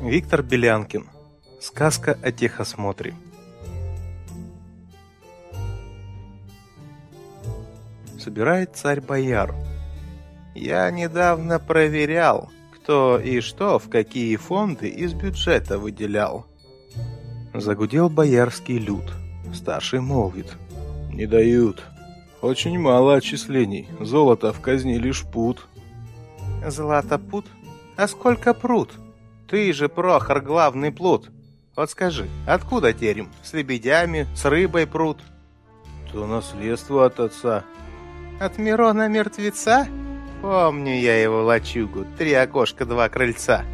Виктор 0.00 0.42
Белянкин. 0.42 1.10
Сказка 1.60 2.18
о 2.22 2.32
техосмотре. 2.32 3.14
Собирает 8.18 8.76
царь 8.76 9.02
бояр. 9.02 9.54
Я 10.54 10.90
недавно 10.90 11.58
проверял, 11.58 12.50
кто 12.74 13.18
и 13.18 13.40
что 13.40 13.78
в 13.78 13.90
какие 13.90 14.36
фонды 14.36 14.88
из 14.88 15.12
бюджета 15.12 15.78
выделял. 15.78 16.46
Загудел 17.52 18.08
боярский 18.08 18.78
люд. 18.78 19.04
Старший 19.52 20.00
молвит. 20.00 20.56
Не 21.12 21.26
дают. 21.26 21.82
Очень 22.40 22.78
мало 22.78 23.16
отчислений. 23.16 23.86
Золото 24.00 24.54
в 24.54 24.60
казне 24.62 24.96
лишь 24.96 25.26
пут. 25.26 25.66
Злато 26.66 27.18
пут? 27.18 27.44
А 27.98 28.08
сколько 28.08 28.54
пруд? 28.54 28.94
Ты 29.50 29.72
же, 29.72 29.88
Прохор, 29.88 30.40
главный 30.40 30.92
плут. 30.92 31.28
Вот 31.74 31.90
скажи, 31.90 32.28
откуда 32.46 32.92
терем? 32.92 33.28
С 33.42 33.52
лебедями, 33.52 34.28
с 34.36 34.44
рыбой 34.44 34.86
пруд? 34.86 35.18
То 36.12 36.24
наследство 36.24 37.06
от 37.06 37.18
отца. 37.18 37.64
От 38.38 38.58
Мирона 38.58 39.08
мертвеца? 39.08 39.88
Помню 40.40 40.94
я 40.94 41.20
его 41.20 41.42
лачугу, 41.42 42.06
три 42.16 42.32
окошка, 42.32 42.86
два 42.86 43.08
крыльца. 43.08 43.64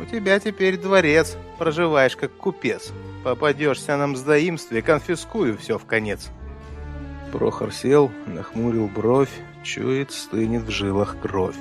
У 0.00 0.06
тебя 0.06 0.40
теперь 0.40 0.78
дворец, 0.78 1.36
проживаешь 1.58 2.16
как 2.16 2.32
купец. 2.32 2.90
Попадешься 3.22 3.98
нам 3.98 4.16
с 4.16 4.22
доимстве, 4.22 4.80
конфискую 4.80 5.58
все 5.58 5.78
в 5.78 5.84
конец. 5.84 6.30
Прохор 7.32 7.70
сел, 7.70 8.10
нахмурил 8.26 8.88
бровь, 8.88 9.30
чует, 9.62 10.10
стынет 10.10 10.62
в 10.62 10.70
жилах 10.70 11.16
кровь. 11.20 11.56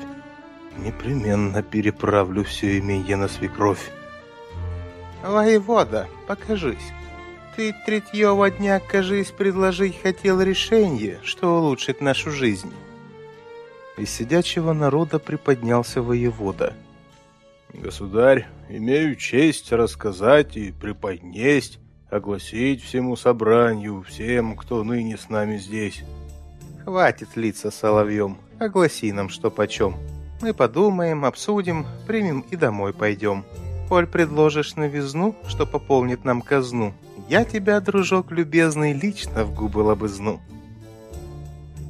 Непременно 0.78 1.62
переправлю 1.64 2.44
все 2.44 2.80
имение 2.80 3.18
на 3.18 3.28
свекровь. 3.28 3.92
Воевода, 5.24 6.08
покажись. 6.28 6.92
Ты 7.56 7.76
третьего 7.86 8.50
дня, 8.50 8.80
кажись, 8.80 9.32
предложить 9.32 10.02
хотел 10.02 10.42
решение, 10.42 11.20
что 11.24 11.58
улучшит 11.58 12.02
нашу 12.02 12.32
жизнь. 12.32 12.72
Из 13.98 14.10
сидячего 14.10 14.74
народа 14.74 15.20
приподнялся 15.20 16.02
воевода. 16.02 16.74
Государь, 17.74 18.48
имею 18.70 19.16
честь 19.16 19.72
рассказать 19.72 20.58
и 20.58 20.72
преподнесть, 20.72 21.80
огласить 22.10 22.84
всему 22.84 23.16
собранию, 23.16 24.02
всем, 24.04 24.56
кто 24.56 24.84
ныне 24.84 25.18
с 25.18 25.30
нами 25.30 25.58
здесь. 25.58 26.04
Хватит 26.84 27.30
лица 27.36 27.70
соловьем, 27.70 28.38
огласи 28.60 29.12
нам 29.12 29.30
что 29.30 29.52
почем. 29.52 29.96
Мы 30.42 30.56
подумаем, 30.56 31.24
обсудим, 31.26 31.86
примем 32.08 32.42
и 32.50 32.56
домой 32.56 32.94
пойдем. 32.94 33.46
Коль 33.88 34.08
предложишь 34.08 34.76
новизну, 34.76 35.36
что 35.48 35.68
пополнит 35.68 36.26
нам 36.26 36.42
казну, 36.42 36.94
я 37.30 37.46
тебя, 37.46 37.80
дружок 37.80 38.32
любезный, 38.32 38.94
лично 38.94 39.44
в 39.44 39.54
губы 39.54 39.80
лобызну. 39.80 40.42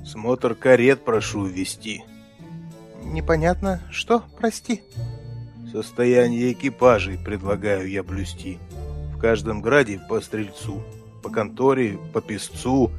Смотр 0.06 0.56
карет 0.56 1.06
прошу 1.06 1.46
ввести. 1.46 2.04
Непонятно, 3.04 3.82
что, 3.90 4.24
прости? 4.38 4.82
Состояние 5.72 6.52
экипажей 6.52 7.18
предлагаю 7.18 7.90
я 7.90 8.04
блюсти. 8.04 8.60
В 9.16 9.18
каждом 9.18 9.62
граде 9.62 10.02
по 10.10 10.20
стрельцу, 10.20 10.84
по 11.24 11.30
конторе, 11.30 11.98
по 12.12 12.20
песцу. 12.22 12.92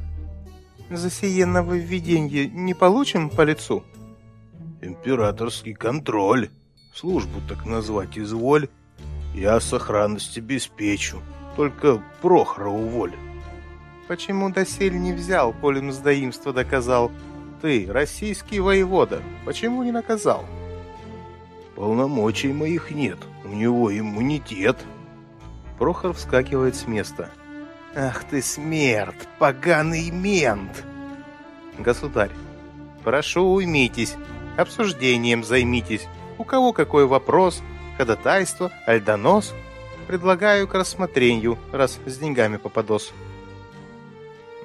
За 0.89 1.11
сие 1.11 1.45
нововведенье 1.45 2.47
не 2.47 2.73
получим 2.73 3.29
по 3.29 3.43
лицу? 3.43 3.83
Императорский 4.83 5.73
контроль. 5.73 6.49
Службу 6.93 7.39
так 7.47 7.65
назвать 7.65 8.17
изволь. 8.17 8.67
Я 9.33 9.59
сохранность 9.61 10.37
обеспечу. 10.37 11.21
Только 11.55 12.03
Прохора 12.21 12.69
уволь. 12.69 13.13
Почему 14.09 14.49
досель 14.49 14.99
не 14.99 15.13
взял, 15.13 15.53
коли 15.53 15.79
мздоимство 15.79 16.51
доказал? 16.51 17.11
Ты, 17.61 17.87
российский 17.89 18.59
воевода, 18.59 19.23
почему 19.45 19.83
не 19.83 19.91
наказал? 19.91 20.43
Полномочий 21.75 22.51
моих 22.51 22.91
нет, 22.91 23.19
у 23.45 23.49
него 23.49 23.97
иммунитет. 23.97 24.77
Прохор 25.79 26.11
вскакивает 26.11 26.75
с 26.75 26.87
места. 26.87 27.29
Ах 27.95 28.25
ты 28.25 28.41
смерть, 28.41 29.29
поганый 29.39 30.09
мент! 30.11 30.83
Государь, 31.79 32.31
прошу 33.03 33.43
уймитесь, 33.45 34.15
обсуждением 34.57 35.43
займитесь. 35.43 36.07
У 36.37 36.43
кого 36.43 36.73
какой 36.73 37.05
вопрос, 37.05 37.61
ходатайство, 37.97 38.71
альдонос? 38.85 39.53
Предлагаю 40.07 40.67
к 40.67 40.73
рассмотрению, 40.73 41.57
раз 41.71 41.99
с 42.05 42.17
деньгами 42.17 42.57
попадос. 42.57 43.13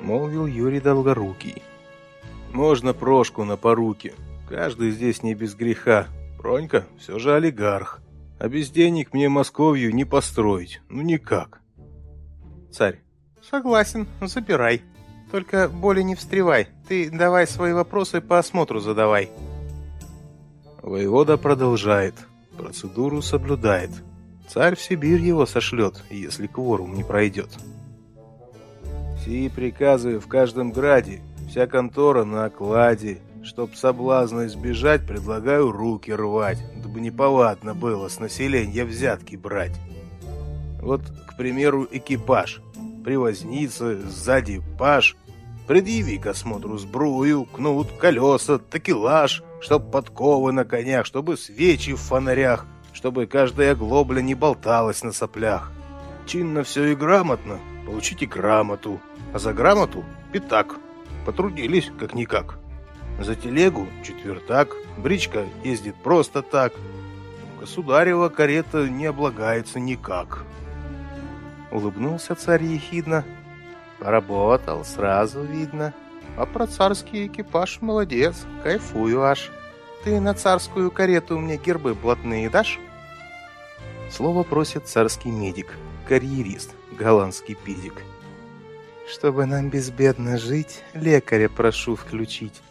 Молвил 0.00 0.46
Юрий 0.46 0.80
Долгорукий. 0.80 1.62
Можно 2.52 2.94
Прошку 2.94 3.44
на 3.44 3.56
поруки. 3.56 4.14
Каждый 4.48 4.90
здесь 4.90 5.22
не 5.22 5.34
без 5.34 5.54
греха. 5.54 6.06
Пронька 6.38 6.86
все 6.98 7.18
же 7.18 7.34
олигарх. 7.34 8.00
А 8.38 8.48
без 8.48 8.70
денег 8.70 9.12
мне 9.12 9.28
Московью 9.28 9.94
не 9.94 10.04
построить. 10.04 10.80
Ну 10.88 11.02
никак. 11.02 11.60
Царь. 12.72 13.00
Согласен, 13.42 14.06
забирай. 14.20 14.82
Только 15.30 15.68
более 15.68 16.04
не 16.04 16.14
встревай. 16.14 16.68
Ты 16.86 17.10
давай 17.10 17.46
свои 17.46 17.72
вопросы 17.72 18.20
по 18.20 18.38
осмотру 18.38 18.80
задавай. 18.80 19.30
Воевода 20.88 21.36
продолжает. 21.36 22.14
Процедуру 22.56 23.20
соблюдает. 23.20 23.90
Царь 24.48 24.74
в 24.74 24.80
Сибирь 24.80 25.20
его 25.20 25.44
сошлет, 25.44 26.02
если 26.08 26.46
кворум 26.46 26.94
не 26.94 27.04
пройдет. 27.04 27.50
Сии 29.22 29.48
приказы 29.48 30.18
в 30.18 30.26
каждом 30.28 30.72
граде, 30.72 31.20
вся 31.50 31.66
контора 31.66 32.24
на 32.24 32.46
окладе. 32.46 33.20
Чтоб 33.44 33.74
соблазна 33.76 34.46
избежать, 34.46 35.06
предлагаю 35.06 35.70
руки 35.70 36.10
рвать, 36.10 36.58
дабы 36.82 37.00
неповадно 37.00 37.74
было 37.74 38.08
с 38.08 38.18
населения 38.18 38.84
взятки 38.84 39.36
брать. 39.36 39.78
Вот, 40.80 41.02
к 41.26 41.36
примеру, 41.36 41.86
экипаж. 41.90 42.62
Привозница, 43.04 44.00
сзади 44.08 44.62
паш. 44.78 45.16
Предъяви 45.66 46.16
к 46.16 46.26
осмотру 46.26 46.78
сбрую, 46.78 47.44
кнут, 47.44 47.88
колеса, 47.98 48.58
такелаж, 48.58 49.42
чтоб 49.60 49.90
подковы 49.90 50.52
на 50.52 50.64
конях, 50.64 51.06
чтобы 51.06 51.36
свечи 51.36 51.94
в 51.94 52.00
фонарях, 52.00 52.66
чтобы 52.92 53.26
каждая 53.26 53.74
глобля 53.74 54.20
не 54.20 54.34
болталась 54.34 55.02
на 55.02 55.12
соплях. 55.12 55.70
Чинно 56.26 56.62
все 56.62 56.86
и 56.86 56.94
грамотно, 56.94 57.58
получите 57.86 58.26
грамоту, 58.26 59.00
а 59.32 59.38
за 59.38 59.52
грамоту– 59.52 60.04
пятак. 60.32 60.76
Потрудились 61.24 61.90
как-никак. 61.98 62.58
За 63.20 63.34
телегу– 63.34 63.86
четвертак, 64.04 64.74
бричка 64.96 65.46
ездит 65.64 65.96
просто 65.96 66.42
так. 66.42 66.72
Государева 67.60 68.28
карета 68.28 68.88
не 68.88 69.06
облагается 69.06 69.80
никак. 69.80 70.44
Улыбнулся 71.70 72.34
царь 72.34 72.64
ехидно. 72.64 73.24
Поработал, 73.98 74.84
сразу 74.84 75.42
видно. 75.42 75.92
А 76.36 76.46
про 76.46 76.66
царский 76.66 77.26
экипаж 77.26 77.80
молодец, 77.80 78.46
кайфую 78.62 79.22
аж. 79.22 79.50
Ты 80.04 80.20
на 80.20 80.34
царскую 80.34 80.90
карету 80.90 81.38
мне 81.38 81.56
гербы 81.56 81.94
блатные 81.94 82.48
дашь? 82.48 82.78
Слово 84.10 84.42
просит 84.42 84.86
царский 84.86 85.30
медик, 85.30 85.72
карьерист, 86.08 86.74
голландский 86.98 87.54
педик. 87.54 88.02
Чтобы 89.08 89.46
нам 89.46 89.70
безбедно 89.70 90.38
жить, 90.38 90.82
лекаря 90.94 91.48
прошу 91.48 91.96
включить, 91.96 92.62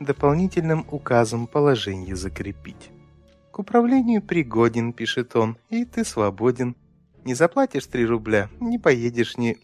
дополнительным 0.00 0.86
указом 0.90 1.46
положение 1.46 2.16
закрепить. 2.16 2.90
К 3.50 3.60
управлению 3.60 4.20
пригоден, 4.20 4.92
пишет 4.92 5.36
он, 5.36 5.56
и 5.70 5.84
ты 5.84 6.04
свободен. 6.04 6.76
Не 7.24 7.34
заплатишь 7.34 7.86
три 7.86 8.04
рубля, 8.04 8.50
не 8.60 8.78
поедешь 8.78 9.36
ни... 9.36 9.56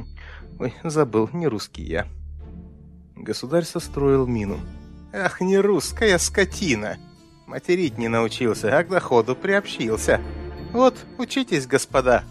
Ой, 0.58 0.74
забыл, 0.84 1.28
не 1.32 1.48
русский 1.48 1.82
я. 1.82 2.06
Государь 3.20 3.64
состроил 3.64 4.26
мину. 4.26 4.58
Ах, 5.12 5.42
не 5.42 5.58
русская 5.58 6.16
скотина! 6.18 6.96
Материть 7.46 7.98
не 7.98 8.08
научился, 8.08 8.78
а 8.78 8.82
к 8.82 8.88
доходу 8.88 9.36
приобщился. 9.36 10.20
Вот, 10.72 10.96
учитесь, 11.18 11.66
господа. 11.66 12.24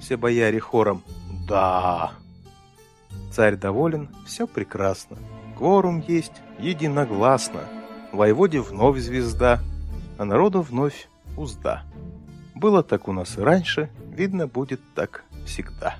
Все 0.00 0.16
бояре 0.16 0.58
хором. 0.58 1.02
Да. 1.46 2.12
Царь 3.30 3.56
доволен, 3.56 4.08
все 4.24 4.46
прекрасно. 4.46 5.18
Кворум 5.58 6.00
есть, 6.00 6.40
единогласно. 6.58 7.60
Воеводе 8.12 8.60
вновь 8.60 9.00
звезда, 9.00 9.60
а 10.16 10.24
народу 10.24 10.62
вновь 10.62 11.08
узда. 11.36 11.82
Было 12.54 12.82
так 12.82 13.06
у 13.06 13.12
нас 13.12 13.36
и 13.36 13.42
раньше, 13.42 13.90
видно, 14.16 14.46
будет 14.46 14.80
так 14.94 15.24
всегда. 15.44 15.96